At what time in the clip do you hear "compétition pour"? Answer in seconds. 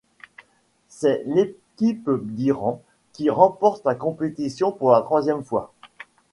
3.93-4.91